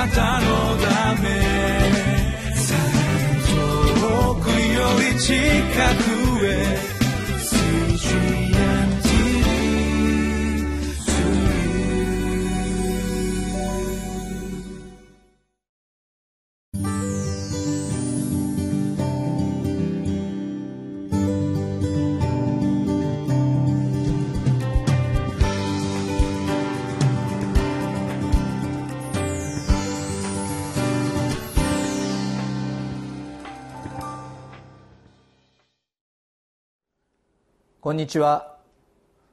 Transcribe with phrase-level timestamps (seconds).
[0.00, 0.46] なたの
[0.78, 1.28] ため。
[4.00, 5.34] 遠くより近
[6.04, 6.09] く。
[37.82, 38.58] こんにちは。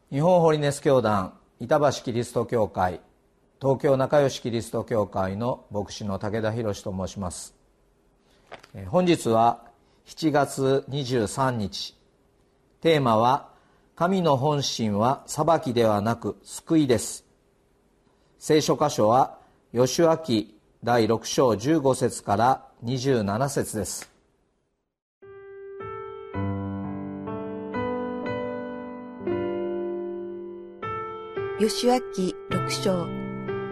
[0.10, 3.02] 日本ホリネス教団板橋キリスト教会
[3.62, 7.54] 東京仲良しキリスト教会の牧師の武田博と申します。
[8.88, 9.66] 本日は
[10.06, 11.98] 7月23日。
[12.80, 13.50] テーマは
[13.98, 17.26] 神の本心は裁きではなく救いです。
[18.40, 19.40] 聖書箇所は
[19.74, 24.17] 吉脇第6章15節から27節です。
[31.60, 32.00] 吉明
[32.52, 33.08] 六章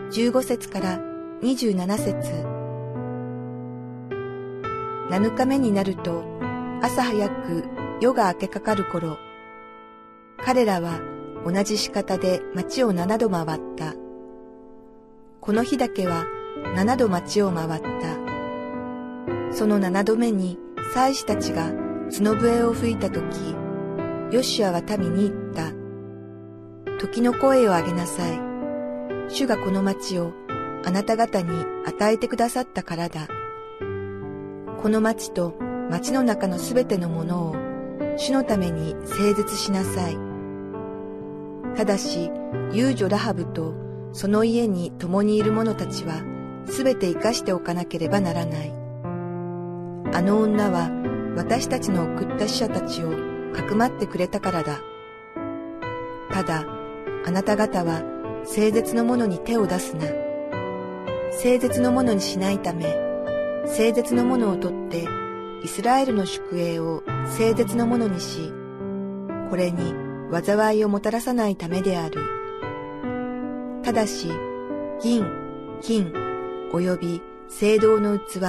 [0.09, 1.00] 十五節から
[1.44, 2.16] 二十七節
[5.11, 6.23] 七日目になると
[6.81, 7.64] 朝早く
[8.02, 9.19] 夜が明けかかる頃
[10.44, 11.00] 彼らは
[11.45, 13.94] 同じ仕方で町を七度回った。
[15.39, 16.25] この日だけは
[16.75, 19.53] 七度町を回った。
[19.53, 20.58] その七度目に
[20.92, 21.72] 祭司たちが
[22.11, 23.55] 角笛を吹いたとき、
[24.31, 25.84] ヨシアは民に言った。
[26.99, 28.39] 時の声を上げなさい。
[29.29, 30.33] 主がこの町を
[30.85, 31.49] あなた方に
[31.85, 33.27] 与えてくださったからだ。
[34.81, 35.55] この町と
[35.89, 37.55] 町の中のすべてのものを
[38.17, 40.17] 主のために整絶しなさい。
[41.75, 42.31] ただし、
[42.71, 43.73] 遊女ラハブと
[44.13, 46.23] その家に共にいる者たちは
[46.67, 48.71] すべて生かしておかなければならない。
[50.13, 50.89] あの女は
[51.35, 53.09] 私たちの送った死者たちを
[53.53, 54.80] かくまってくれたからだ。
[56.31, 56.65] ただ、
[57.27, 58.03] あなた方は
[58.45, 60.05] 聖絶のものに手を出すな。
[61.31, 62.95] 聖絶のものにしないため、
[63.65, 65.08] 聖絶のものをとって
[65.64, 68.53] イスラエルの宿営を聖絶のものにし、
[69.49, 69.95] これに
[70.31, 72.21] 災いをもたらさないためである。
[73.81, 74.30] ただし、
[75.02, 75.25] 銀、
[75.81, 76.14] 金、
[76.71, 78.39] 及び聖堂の器、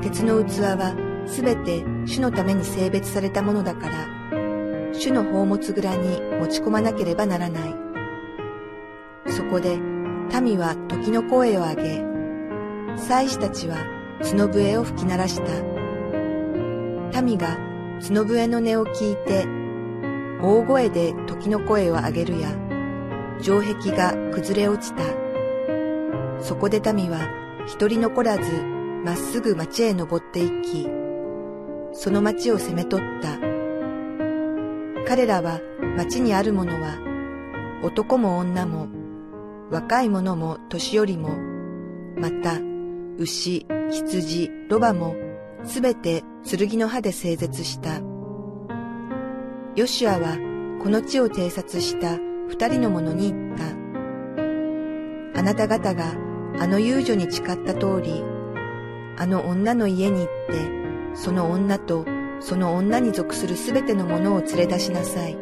[0.00, 0.94] 鉄の器は
[1.26, 4.23] すべて主のために性別されたものだから、
[5.04, 7.74] 主の宝物蔵に持ち込まなければならない。
[9.26, 9.76] そこで
[10.40, 12.02] 民は時の声を上げ、
[12.96, 13.76] 祭司たちは
[14.22, 15.42] 角笛を吹き鳴らし
[17.12, 17.20] た。
[17.20, 17.58] 民が
[18.00, 19.46] 角笛の音を聞いて、
[20.40, 22.48] 大声で時の声を上げるや、
[23.40, 25.02] 城壁が崩れ落ちた。
[26.40, 27.18] そこで民は
[27.66, 28.62] 一人残らず
[29.04, 30.88] まっすぐ町へ登っていき、
[31.92, 33.53] その町を攻め取った。
[35.06, 35.60] 彼らは
[35.96, 36.98] 町にあるものは、
[37.82, 38.88] 男も女も、
[39.70, 41.36] 若い者も年寄りも、
[42.16, 42.58] また、
[43.18, 45.14] 牛、羊、ロバも、
[45.64, 48.00] すべて剣の刃で整絶した。
[49.76, 50.38] ヨシュアは、
[50.82, 52.16] この地を偵察した
[52.48, 53.64] 二人の者に言った。
[55.38, 56.14] あなた方が
[56.58, 58.22] あの遊女に誓った通り、
[59.18, 62.06] あの女の家に行って、その女と
[62.44, 65.32] その女に属するすべてのものを連れ出しなさい。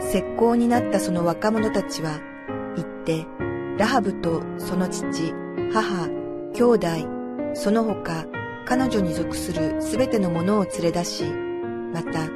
[0.00, 2.20] 石膏になったその若者たちは、
[2.74, 3.26] 行って、
[3.76, 5.34] ラハブとその父、
[5.74, 6.08] 母、
[6.54, 6.88] 兄弟、
[7.52, 8.24] その他、
[8.64, 11.24] 彼女に属するすべてのものを連れ出し、
[11.92, 12.30] また、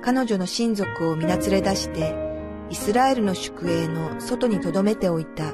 [0.00, 2.14] 彼女の親族を皆連れ出して、
[2.70, 5.52] イスラエルの宿営の外に留めておいた。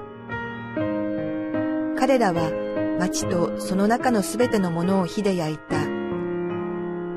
[1.99, 2.53] 彼らは
[3.01, 5.92] 町とその中のすべてのものを火で焼いた。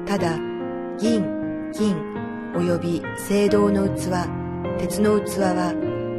[0.05, 0.38] ただ、
[0.99, 1.23] 銀、
[1.73, 1.95] 金、
[2.53, 4.27] 及び青銅の器、
[4.79, 5.73] 鉄の器は、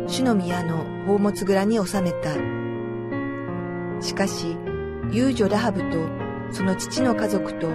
[0.09, 2.35] 主の宮の宝物蔵に収めた。
[4.01, 4.57] しかし、
[5.13, 5.99] 遊女ラハブと
[6.51, 7.69] その父の家族と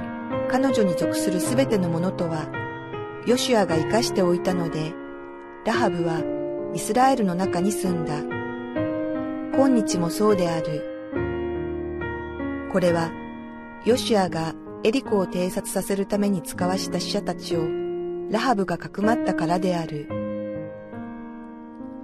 [0.50, 2.50] 彼女に属するすべてのものとは、
[3.26, 4.94] ヨシュアが生かしておいたので、
[5.66, 6.22] ラハブは
[6.74, 8.20] イスラエルの中に住んだ。
[9.56, 10.84] 今日もそうである。
[12.72, 13.12] これは、
[13.86, 17.68] ヨシュアがエリコを偵察させるために使わした死者たちを
[18.32, 20.08] ラハブがかくまったからである。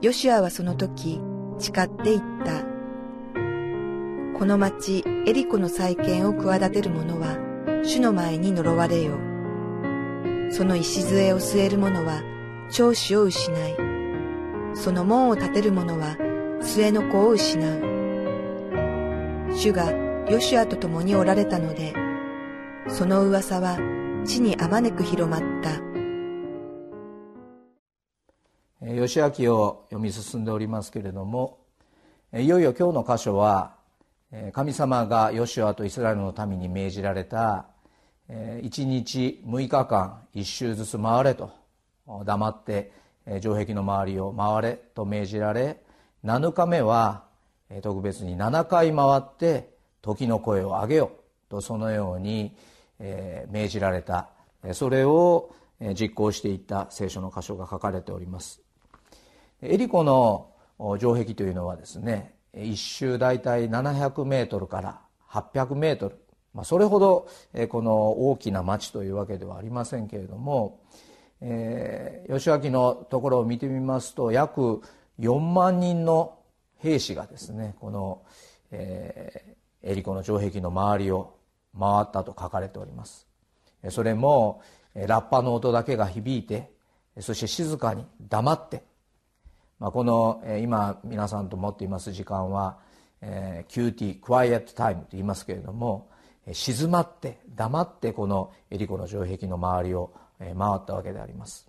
[0.02, 1.20] ヨシュアはその時
[1.58, 2.64] 誓って言った。
[4.38, 7.36] この町エリコの再建を企てる者は
[7.84, 9.18] 主の前に呪われよ。
[10.52, 12.22] その礎を据える者は
[12.70, 13.76] 長子を失い、
[14.76, 16.16] その門を建てる者は
[16.62, 17.82] 末の子を失う。
[19.52, 19.92] 主が
[20.30, 21.94] ヨシュアと共におられたので、
[22.90, 23.78] その噂は
[24.26, 25.88] 地にあまねく広まった。
[28.80, 31.60] 吉明を読み進んでおりますけれども
[32.34, 33.76] いよいよ今日の箇所は
[34.54, 37.66] 神様がヨシュアとイスラエルの民に命じられた
[38.30, 41.52] 1日6日間1周ずつ回れと
[42.24, 42.92] 黙って
[43.42, 45.82] 城壁の周りを回れと命じられ
[46.24, 47.24] 7日目は
[47.82, 49.70] 特別に7回回って
[50.02, 51.12] 時の声を上げよ
[51.50, 52.56] とそのように
[53.00, 54.30] 命じられた。
[54.74, 55.54] それを
[56.00, 58.62] 実行していった聖書の箇所が書かれております。
[59.62, 60.50] エリコの
[61.00, 66.16] 城壁というのはですね一周大体700メートルから800メートル、
[66.54, 67.28] まあ、それほど
[67.70, 70.80] この大きな町というわけではありませんけれども、
[71.42, 74.82] えー、吉脇のところを見てみますと約
[75.20, 76.38] 4万人の
[76.78, 78.22] 兵士がですねこの、
[78.72, 81.37] えー、エリコの城壁の周りを
[81.80, 83.28] 回ったと書かれております。
[83.90, 84.62] それも
[84.96, 86.72] ラッパの音だけが響いて
[87.20, 88.84] そして静かに黙って
[89.80, 92.80] まあ、この、今皆さんと持っています時間は、
[93.22, 96.10] えー、QT クワイエットタイムと言いますけれども、
[96.52, 101.68] 静まって黙ってこのエリコの城壁の周りを、回ったわけであります。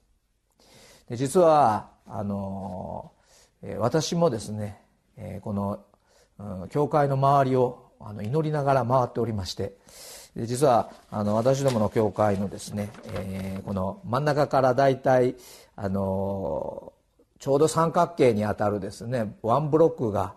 [1.08, 3.12] で実はあの、
[3.78, 4.82] 私もですね、
[5.43, 5.81] この、
[6.69, 9.75] 教会の周りをあの祈りながら回っておりまして
[10.37, 15.35] 実はあの私どもの教会のですね、えー、この真ん中から大体
[15.75, 16.93] あの
[17.39, 20.35] ちょうど三角形にあたるですねワンブロックが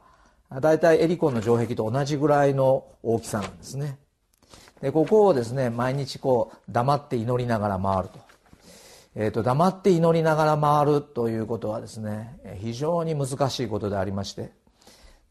[0.60, 3.98] 大体エリコンの城壁と同じぐらいの大きさなんですね。
[4.82, 8.20] でここをですね毎日こう黙って祈りながら回ると,、
[9.16, 14.52] えーと、黙って祈りながら回るということはですね非常に難しいことでありまして。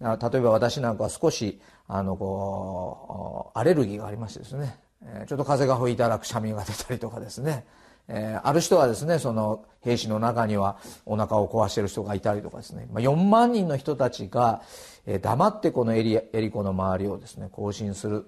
[0.01, 1.61] 例えば私なんかは少し
[1.93, 4.79] あのこうアレルギーがありましてですね。
[5.27, 7.65] ちょっと風が吹いたらくしゃみが出たりとかですね。
[8.13, 14.63] えー、ある人はですねその兵士の中にはお腹を壊している人がいたりとかですね、まあ、4万人の人たちが、
[15.07, 18.27] えー、黙ってこのエリエリコの周りをですね行進する、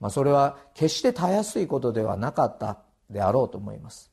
[0.00, 2.78] まあ、それは決してたやすいことではなかった
[3.08, 4.10] であろうと思います、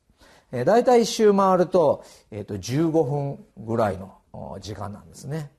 [0.52, 4.14] えー、大体1周回ると,、えー、と15分ぐらいの
[4.60, 5.50] 時間なんですね。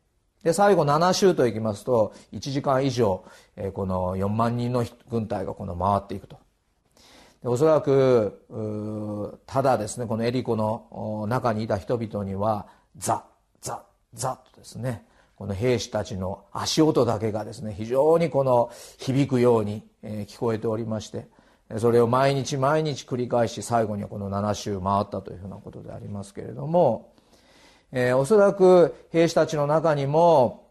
[0.46, 3.26] で最後7周といきますと1時間以上、
[3.58, 6.38] え、この4万人の軍隊がこの回っていくと。
[7.42, 13.26] でおそらくただですねこのエリコの中にいた人々にはザ
[13.60, 15.04] ザザとですね
[15.36, 18.70] この兵士たちの足音だけがですね非常にこの
[19.00, 21.28] 響くように聞こえておりまして
[21.80, 27.15] それを毎日毎日繰り返し最後にはこの7周回ったというふうなことでありますけれども、
[27.92, 30.70] えー、おそらく兵士たちの中にも、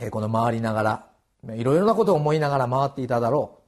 [0.00, 1.06] えー、この回りながら
[1.54, 3.66] いろいろなことを思いながら回っていただろう。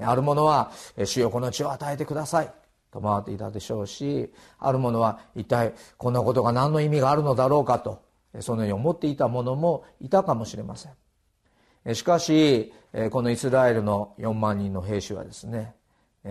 [0.00, 0.70] ある者は
[1.04, 2.52] 「主よこの地を与えてください」
[2.92, 8.02] と回っていたでしょうしある者は一体こんなことが何の意味があるのだろうかと
[8.40, 11.94] そのように思っていた者もいたかもしれません。
[11.94, 12.72] しかし
[13.10, 15.74] このイスラエルの4万人の兵士はですね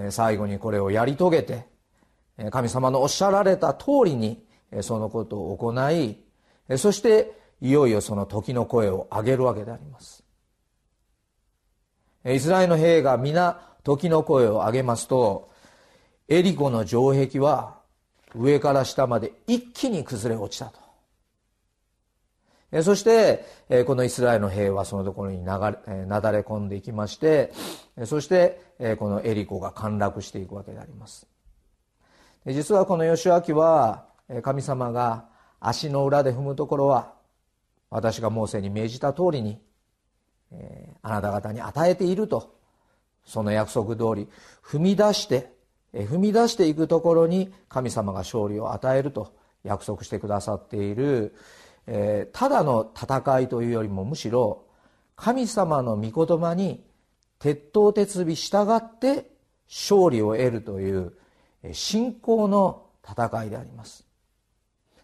[0.09, 1.65] 最後にこれをやり遂げて
[2.51, 4.45] 神様のおっしゃられた通りに
[4.81, 6.17] そのことを行い
[6.77, 7.31] そして
[7.61, 10.23] いよいよその時の声を上げるわけであります。
[12.25, 15.49] イスラエルの兵が皆時の声を上げますと
[16.27, 17.79] エリコの城壁は
[18.35, 20.79] 上から下まで一気に崩れ落ちたと。
[22.83, 23.45] そして
[23.87, 25.71] このイスラエルの兵はそのところになだ
[26.31, 27.51] れ込んでいきまして
[28.05, 28.61] そして
[28.99, 31.27] このエリコが陥落していくわけであります。
[32.45, 34.08] 実はこの義明は
[34.43, 35.25] 神様が
[35.59, 37.13] 足の裏で踏むところは
[37.89, 39.59] 私がモーセに命じた通りに、
[41.01, 42.55] あなた方に与えていると
[43.25, 44.27] その約束通り
[44.63, 45.51] 踏み出して、
[45.93, 49.33] 踏み出していくところに神様が勝利を与えると
[49.63, 51.35] 約束してくださっている、
[52.33, 54.65] ただの戦いというよりもむしろ
[55.15, 56.83] 神様の御言葉に
[57.39, 59.31] 鉄頭鉄尾従って
[59.67, 61.13] 勝利を得るという
[61.73, 64.08] 信仰の戦いであります。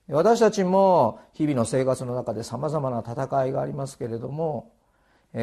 [0.07, 4.71] 私たちも日々の生活の中でさまざまな戦いがありますけれども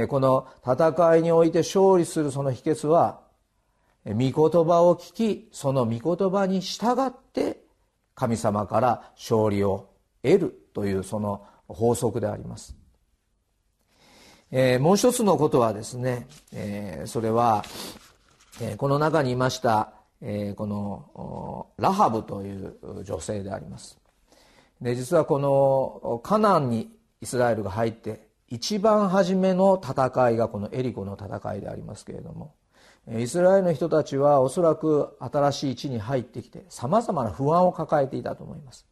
[0.08, 3.20] この戦いにおいて勝利するその秘訣は
[4.04, 7.62] 御言葉を聞きその御言葉に従って
[8.14, 9.90] 神様から勝利を
[10.22, 12.76] 得るというその法則であります、
[14.80, 16.26] もう一つのことはですね、
[17.06, 17.64] それは、
[18.76, 19.94] この中にいました、
[20.56, 24.01] このラハブという女性であります。
[24.82, 32.54] で実はこのカナンにイスラエルが入って一番初めの戦いがこのエリコの戦いでありますけれども
[33.16, 38.86] イスラエルの人たちはおそらく新しい地に入ってきてさまざまな不安を抱えていたと思います。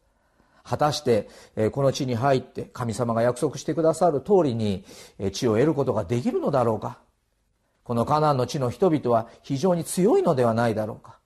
[0.62, 1.28] 果たして
[1.72, 4.84] この地に入って神様が約束してくださる通りに
[5.32, 6.98] 地を得ることができるのだろうか。
[7.82, 11.18] このカナンの地の人々は非常に強いのではないだろうか。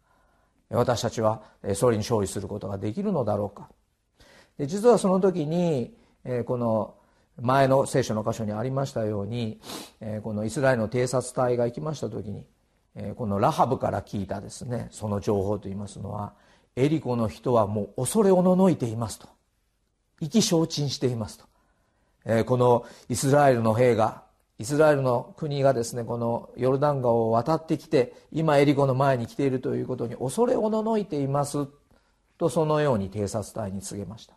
[0.71, 1.43] 私たちは
[1.75, 3.69] それに勝利することができるのだろうか。
[4.59, 5.95] で実はその時に
[6.47, 6.95] この
[7.41, 9.61] 前の聖書の箇所にありましたように
[10.23, 12.47] このイスラエルの偵察隊が行きました時に
[13.17, 16.35] このラハブから聞いたですねその情報といいますのは
[16.77, 19.29] エリコの人はもう恐れおののいていますと。
[20.21, 22.45] 意気消沈していますと。
[22.45, 24.25] このイスラエルの兵が
[24.59, 31.67] イスラエルの国がですねこのヨルダン川を渡ってきて今エリコの前に来ているということに恐れおののいています
[32.39, 34.35] とそのように偵察隊に告げました。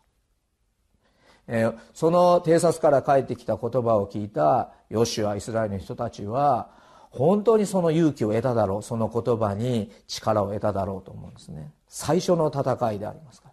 [1.94, 6.70] その偵察から帰ってきた言葉を聞いたヨシュアイスラエルの人たちは
[7.10, 11.72] 本当にその勇気を得ただろうその言葉に力を得ただろうと思うんですね。
[11.88, 13.50] 最初の戦いでありますか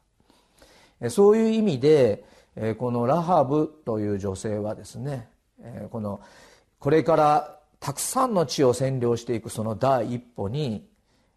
[1.01, 2.25] ら、そういう意味で、
[2.79, 5.29] このラハブという女性はですね、
[5.91, 6.21] この
[6.79, 10.87] これからたくさんの地を占領していくその第一歩に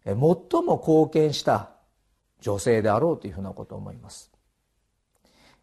[0.04, 1.70] 最も貢献した
[2.40, 4.30] 女性であろうというふうなことを思います。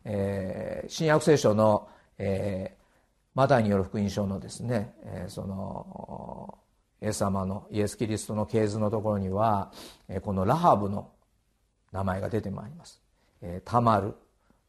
[0.05, 2.83] えー、新約聖書の、えー、
[3.33, 6.57] マタイによる福音書のですね、えー、その
[7.01, 9.71] イエス様のイエス・キリストの系図のところには、
[10.07, 11.09] えー、このラハブの
[11.91, 13.01] 名前が出てまいります、
[13.41, 14.13] えー、タマル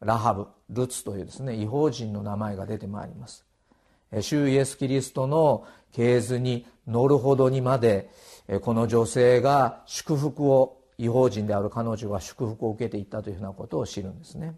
[0.01, 3.45] ラハブルツというですね違法人の名前が出てまいります。
[4.21, 8.09] 主イエス・キリストの系図に乗るほどにまで
[8.61, 14.55] この女性が祝福を違法人である彼女が祝福を受けていったというふうなことを知るんですね。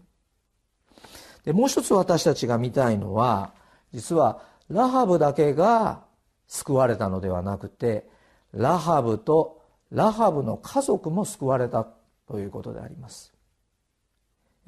[1.44, 3.52] でもう一つ私たちが見たいのは
[3.92, 6.04] 実はラハブだけが
[6.46, 8.08] 救われたのではなくて
[8.52, 11.86] ラハブとラハブの家族も救われた
[12.28, 13.32] ということであります。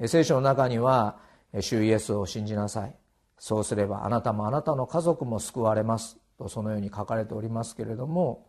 [0.05, 1.17] 聖書の中には
[1.59, 2.95] 「主イエスを信じなさい」
[3.37, 6.17] そうすればあなたもあなたの家族も救われます。
[6.37, 8.47] とそのように書かれておりますけれども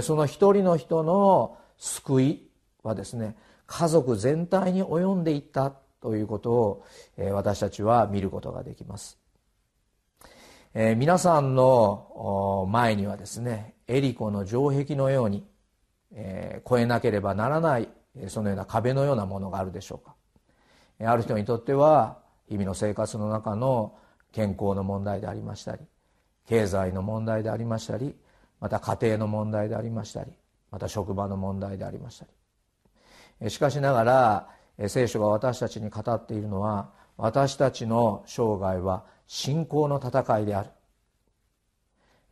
[0.00, 2.48] その一人の人の救い
[2.82, 5.74] はですね家族全体に及んでいった。
[6.02, 6.84] ということを
[7.16, 9.18] え私たちは見ることができます、
[10.74, 15.46] え、皆さんの前にはですねエリコの城壁のように、
[16.12, 17.88] えー、越えなければならない
[18.28, 20.14] そのような壁のようなものがあるでしょうか。
[21.04, 22.18] ある人にとっては
[22.48, 23.96] 日々の生活の中の
[24.32, 25.82] 健康の問題でありましたり
[26.46, 28.14] 経済の問題でありましたり
[28.60, 30.30] また家庭の問題でありましたり
[30.70, 32.26] また職場の問題でありました
[33.40, 33.50] り。
[33.50, 34.48] しかしながら
[34.88, 40.64] 聖書が私たちに語っているのは私たちの生涯は信仰の戦いであ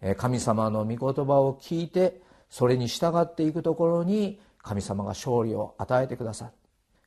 [0.03, 0.17] る。
[0.17, 6.51] 神様の御言葉を聞いてそれに従っていくところに神様が勝利を与えてくださ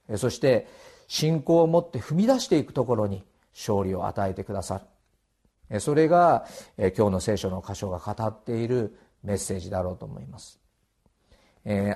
[0.08, 0.18] る。
[0.18, 0.68] そして
[1.08, 3.24] 信仰を持って踏み出していくところに
[3.54, 4.82] 勝利を与えてくださ
[5.70, 5.80] る。
[5.80, 6.46] それが
[6.78, 10.60] 今日の聖書の箇所が語っているメッセージだろうと思います。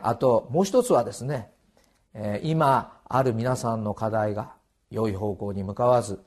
[0.02, 1.52] あともう一つはですね
[2.44, 4.54] 今ある皆さんの課題が
[4.90, 6.24] 良い方向に向かわず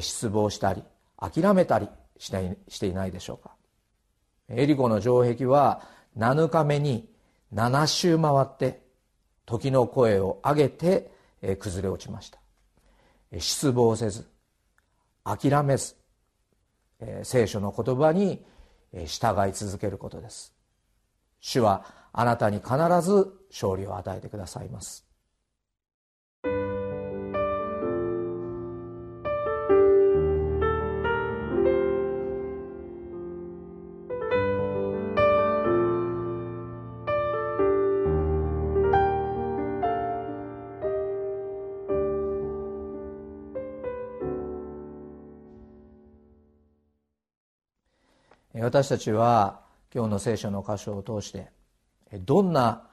[0.00, 0.82] 失望したり
[1.18, 1.88] 諦めたり
[2.18, 2.30] し
[2.78, 3.54] ていないでしょうか。
[4.48, 5.82] エリコの城壁は
[6.16, 7.08] 7日目に
[7.52, 8.82] 7周回って
[9.46, 11.10] 時の声を上げて
[11.58, 12.38] 崩れ落ちました。
[13.38, 14.28] 失望せず
[15.24, 15.96] 諦めず
[17.22, 18.44] 聖書の言葉に
[19.06, 20.54] 従い続けることです。
[21.40, 25.04] 主はあなたに必ず勝利を与えてくださいます。
[48.64, 49.60] 私たちは
[49.94, 51.50] 今日の聖書の箇所を通して
[52.20, 52.88] どんな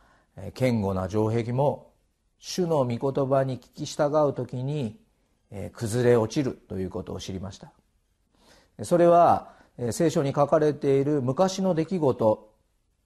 [0.53, 1.93] 堅固な城壁も
[2.39, 4.99] 主の御言葉に聞き従う時に
[5.71, 7.71] 崩れ落ちるということを知りました。
[8.83, 9.53] それは
[9.91, 12.53] 聖書に書かれている昔の出来事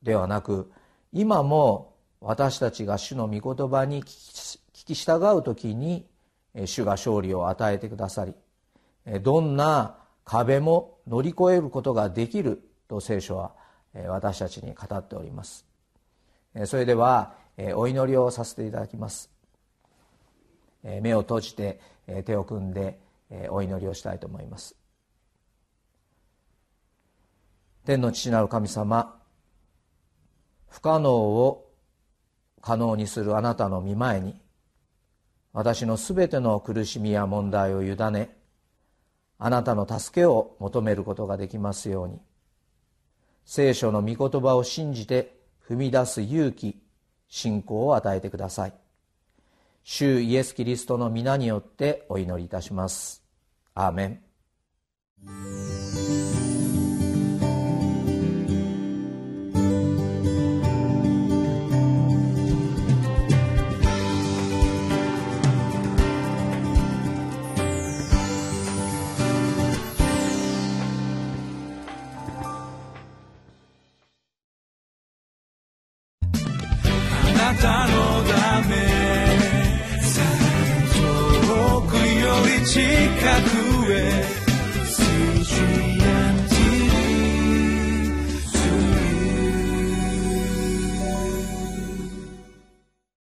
[0.01, 0.71] ではなく
[1.13, 6.07] 今も私たちが主の御言葉に聞き従う時に
[6.65, 8.33] 主が勝利を与えてくださり
[9.21, 13.53] どんな壁も乗り越えることができると聖書は
[14.07, 15.65] 私たちに語っております。
[16.65, 17.35] それでは
[17.75, 19.29] お祈りをさせていただきます。
[20.83, 21.79] 目を閉じて
[22.25, 22.99] 手を組んで
[23.49, 24.75] お祈りをしたいと思います。
[27.85, 29.15] 天の父なる神様
[30.67, 31.71] 不可能を
[32.59, 34.41] 可能にするあなたの御前に
[35.53, 38.35] 私のすべての苦しみや問題を委ね
[39.37, 42.19] あなたの助けを求めることができますように。
[43.45, 45.37] 聖書の御言葉を信じて
[45.67, 46.81] 踏み出す勇気
[47.27, 48.73] 信仰を与えてください。
[49.83, 53.23] 主イエス・キリストの皆によってお祈りいたします。
[53.75, 55.74] アーメン。